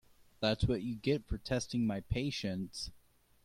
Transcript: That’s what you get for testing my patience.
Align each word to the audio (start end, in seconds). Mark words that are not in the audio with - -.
That’s 0.39 0.63
what 0.63 0.81
you 0.81 0.95
get 0.95 1.27
for 1.27 1.37
testing 1.37 1.85
my 1.85 1.99
patience. 1.99 2.89